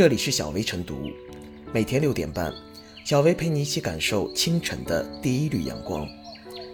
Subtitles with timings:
[0.00, 1.10] 这里是小薇晨读，
[1.74, 2.50] 每天六点半，
[3.04, 6.08] 小薇陪你一起感受清晨的第一缕阳光。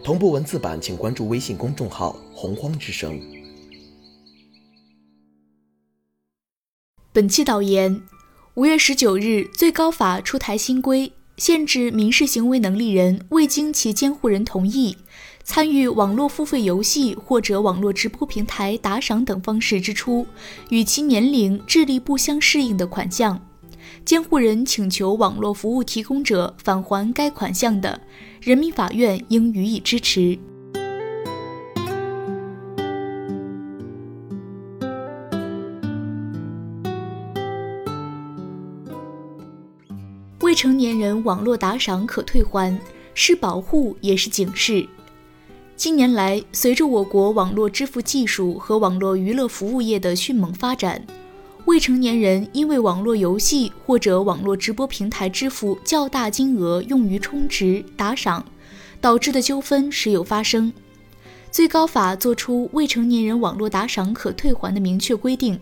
[0.05, 3.21] 同步文字版，请关注微信公众号“洪荒之声”。
[7.13, 8.01] 本期导言：
[8.55, 14.97] 五月十九日，最高法出台新规，限制民事行为能力人未经其监护人同意。
[15.47, 20.27] 参与网络付费游戏或者网络直播平台打赏等方式支出
[20.71, 23.41] 与其年龄、智力不相适应的款项，
[24.05, 27.99] 监护人请求网络服务提供者返还该款项的，
[28.43, 30.37] 人民法院应予以支持。
[40.41, 42.77] 未成年人网络打赏可退还，
[43.15, 44.87] 是保护也是警示。
[45.77, 51.07] 近年来，随着我国网络支付技术和网络娱乐服务业的迅猛发展，
[51.67, 58.43] 未成年人因为网络游戏或者网络直播平台支付较大金额用于充值、打赏，
[59.03, 60.73] 导致的纠纷时有发生。
[61.51, 65.61] 最高法作出未成年人网络打赏可退还的明确规定，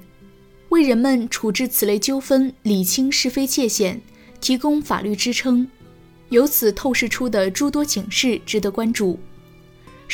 [0.69, 4.01] 为人们处置此类纠纷理清是非界限，
[4.41, 5.69] 提供法律支撑。
[6.29, 9.19] 由此透视出的诸多警示值得关注。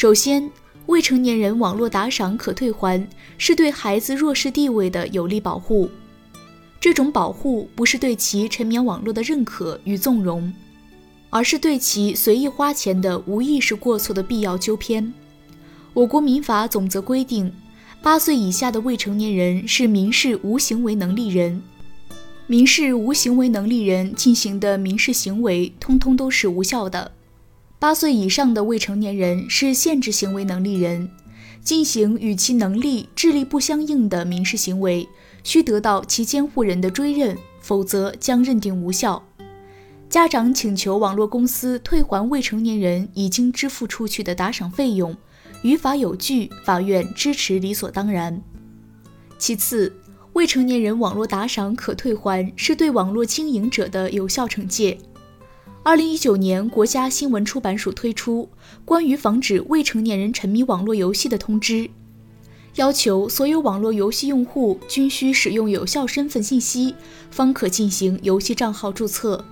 [0.01, 0.51] 首先，
[0.87, 3.07] 未成年人网络打赏可退还，
[3.37, 5.91] 是对孩子弱势地位的有力保护。
[6.81, 10.51] 这种保护不是对其沉湎网络的认可与纵容，
[11.29, 15.13] 而是对其随意花钱的无意识过错的必要纠偏。
[15.93, 17.53] 我国民法总则规定，
[18.01, 21.63] 八岁以下的未成年人是民事无行为能力人，
[22.47, 27.13] 民事无行为能力人进行的民事行为，通通都是无效的。
[27.81, 31.11] 八岁以上的未成年人是限制行为能力人，
[31.63, 35.09] 进行与其能力、智力不相应的民事行为，
[35.43, 39.27] 需得到其监护人的追认，否则将认定无效。
[40.11, 45.17] 家长请求网络公司退还未成年人已经支付出去的打赏费用，
[45.63, 48.43] 于法有据，法院支持理所当然。
[49.39, 49.91] 其次，
[50.35, 54.99] 未成年人网络打赏可退还，是对网络经营者的有效惩戒。
[55.83, 58.47] 二零一九年，国家新闻出版署推出
[58.85, 61.89] 关于防止未成年人沉迷网络游戏的通知，
[62.75, 66.95] 要求所有网络游戏用户均需使用有效身份信息，
[67.31, 69.43] 方可进行游戏账号注册。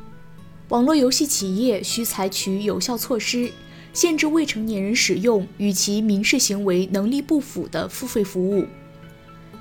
[0.68, 3.50] 网络游戏企业需采取有效措施，
[3.94, 8.66] 限制未成年人使用与其民事行为能力不符的付费服务。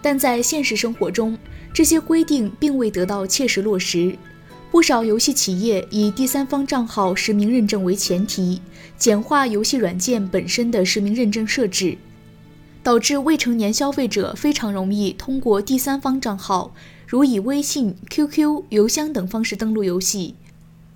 [0.02, 1.38] 但在现实生活中，
[1.74, 4.18] 这些规定并未得到切实落实。
[4.70, 8.62] 不少游戏企业以第三方账号实名认证为前提，
[8.98, 11.98] 简化游戏软件本身的实名认证设置，
[12.84, 16.74] 导致未成年消费者非常容易通过第三方账号，
[17.08, 20.36] 如以微信、QQ、邮箱等方式登录游戏，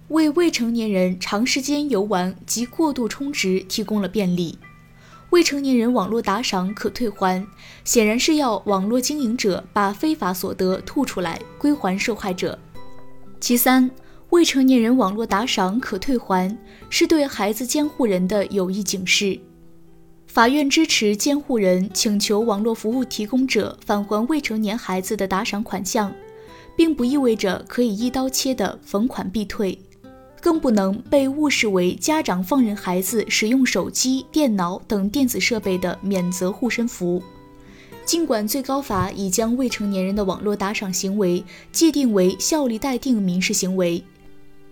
[0.09, 4.59] 为未成年人长时间游玩及过度充值提供了便利。
[5.29, 7.47] 未成年人网络打赏可退还，
[7.85, 12.59] 显然是要网络经营者把非法所得吐出来归还受害者。
[13.41, 13.89] 其三，
[14.29, 16.55] 未成年人网络打赏可退还，
[16.91, 19.37] 是对孩子监护人的有益警示。
[20.27, 26.13] 法院支持监护人请求网络服务提供者返还未成年孩子的打赏款项，
[26.77, 29.75] 并不意味着可以一刀切的逢款必退，
[30.39, 37.21] 更不能被误视为家长放任孩子使用手机、电脑等电子设备的免责护身符。
[38.03, 44.03] 尽管最高法已将未成年人的网络打赏行为界定为效力待定民事行为，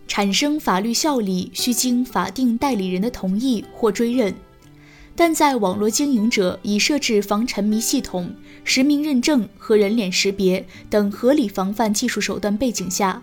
[0.07, 4.33] 产生法律效力需经法定代理人的同意或追认，
[5.15, 13.21] 但在网络经营者已设置防沉迷系统、实名认证和人脸识别等合理防范技术手段背景下，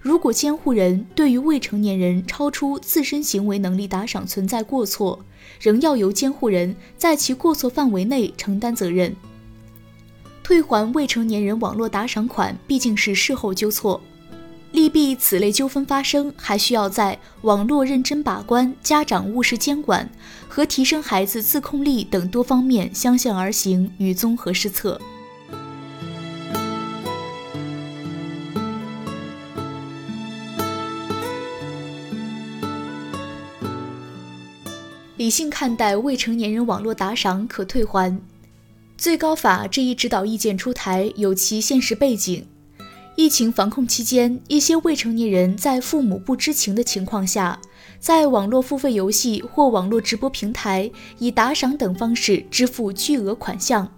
[0.00, 5.18] 如果监护人对于未成年人超出自身行为能力打赏存在过错，
[5.60, 9.14] 仍要由监护人在其过错范围内承担责任。
[10.48, 14.00] 退还未成年人网络打赏款毕竟是事后纠错，
[14.72, 20.08] 利弊此类纠纷发生，还需要在网络认真把关、家长务实监管
[20.48, 24.98] 和提升孩子自控力等多方面相向而行与综合施策。
[35.18, 38.18] 理性看待未成年人网络打赏可退还。
[38.98, 42.44] 最高法这一指导意见出台有其现实背景。
[43.14, 47.60] 疫情防控期间，一些未成年人在父母不知情的情况下，
[48.00, 50.90] 在网络付费游戏或网络直播平台
[51.20, 53.88] 以打赏等方式支付巨额款项，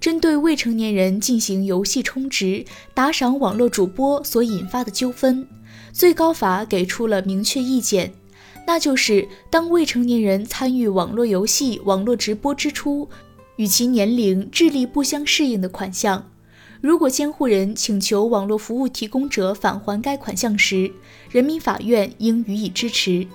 [0.00, 2.64] 针对未成年人进行游戏充值、
[2.94, 5.46] 打赏网络主播所引发的纠纷，
[5.92, 8.14] 最高法给出了明确意见，
[8.66, 13.06] 那就是当未成年人参与网络游戏、网络直播支出
[13.60, 16.30] 与其年龄、智力不相适应的款项，
[16.80, 20.90] 如果监护人请求网络服务提供者返还该款项时，
[21.30, 23.26] 人民法院应予以支持。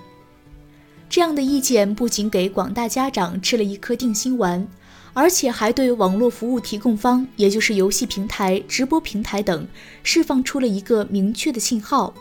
[1.07, 4.67] 这样的意见不仅给广大家长吃了一颗定心丸。
[5.13, 9.67] 而且还对网络服务提供方，也就是游戏平台、直播平台等，
[10.01, 12.11] 释放出了一个明确的信号：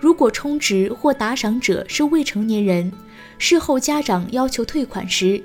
[0.00, 2.92] 如果充值或打赏者是未成年人，
[3.38, 5.40] 事后家长要求退款时，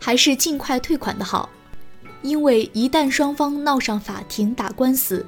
[0.00, 1.48] 还是尽快退款的好。
[2.22, 5.24] 因为一旦双方闹上法庭打官司，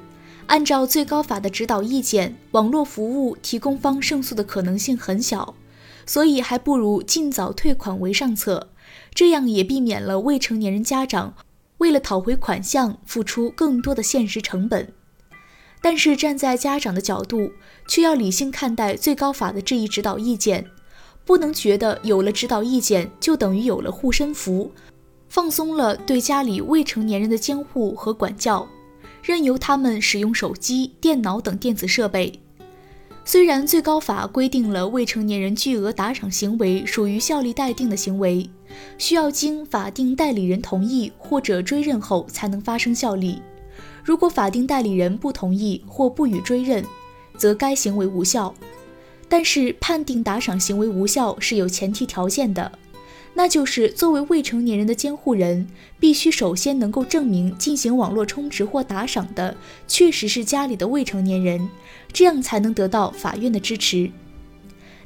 [0.47, 5.55] 按照最高法的指导意见，网络服务提供方胜诉的可能性很小，
[6.05, 8.69] 所以还不如尽早退款为上策。
[9.13, 11.33] 这样也避免了未成年人家长
[11.77, 14.91] 为了讨回款项付出更多的现实成本。
[15.81, 17.51] 但是站在家长的角度，
[17.87, 20.67] 却要理性看待最高法的这一指导意见，
[21.25, 24.71] 不能觉得有了指导意见就等于有了护身符，
[25.29, 28.67] 放松了对家里未成年人的监护和管教，
[29.21, 32.39] 任由他们使用手机、电脑等电子设备。
[33.25, 38.49] 虽然最高法规定了未成年人巨额打赏行为属于效力待定的行为，
[38.97, 43.41] 需要经法定代理人同意或者追认后才能发生效力。
[44.03, 46.83] 如果法定代理人不同意或不予追认，
[47.37, 48.53] 则该行为无效。
[49.33, 52.71] 但是判定打赏行为无效是有前提条件的。
[53.33, 55.67] 那就是作为未成年人的监护人，
[55.99, 59.57] 必须首先能够证明进行网络充值或打赏的
[59.87, 61.67] 确实是家里的未成年人，
[62.11, 64.11] 这样才能得到法院的支持。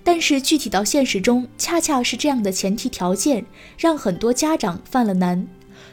[0.03, 3.45] 但是具体到现实中，恰恰是这样的前提条件
[3.77, 5.47] 让很多家长犯了难，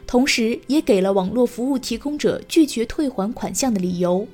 [0.05, 4.27] 同时也给了网络服务提供者拒绝退还款项的理由，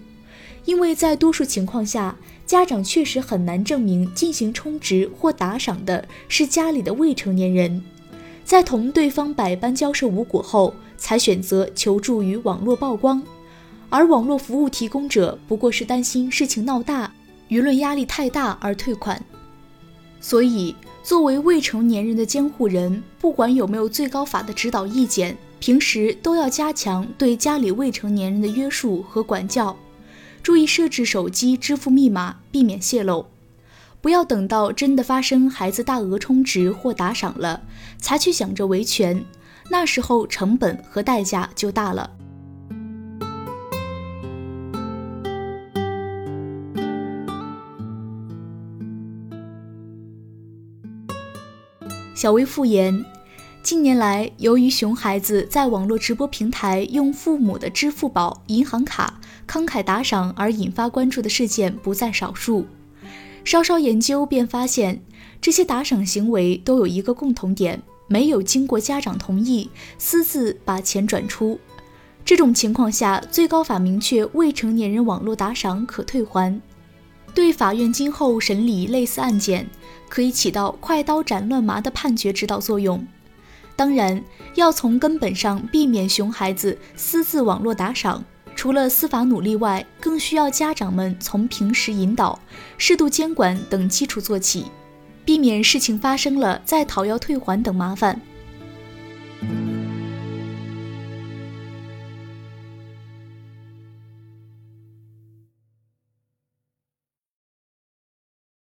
[0.66, 2.18] 因为在多数情况下。
[2.52, 7.82] 家长确实很难证明进行充值或打赏的是家里的未成年人，
[8.44, 13.24] 在同对方百般交涉无果后，才选择求助于网络曝光，
[13.90, 17.10] 而网络服务提供者不过是担心事情闹大，
[17.48, 19.24] 舆论压力太大而退款。
[20.20, 29.74] 所以，作为未成年人的监护人，不管有没有最高法的指导意见，平时都要加强对家里未成年人的约束和管教。
[30.44, 33.28] 注意设置手机支付密码，避免泄露。
[34.02, 37.62] 不要等到真的发生孩子大额充值或打赏了，
[38.00, 39.24] 才去想着维权，
[39.70, 42.10] 那时候成本和代价就大了。
[52.16, 53.06] 小薇复言。
[53.64, 59.21] 近年来，由于熊孩子在网络直播平台用父母的支付宝、银行卡
[59.52, 62.66] 慷慨打赏而引发关注的事件不在少数。
[63.44, 65.02] 稍稍研究便发现，
[65.42, 71.60] 这些打赏行为都有一个共同点：没有经过家长同意，私自把钱转出。
[72.24, 76.62] 这种情况下，最高法明确未成年人网络打赏可退还，
[77.34, 79.68] 对法院今后审理类似案件
[80.08, 83.06] 可以起到快刀斩乱麻的判决指导作用。
[83.76, 84.24] 当然，
[84.56, 88.24] 要从根本上避免熊孩子私自网络打赏，
[88.62, 92.40] 除了司法努力外更需要家长们从平时引导
[92.78, 94.68] 适度监管等基础做起
[95.26, 98.22] 避免事情发生了再讨要退还等麻烦。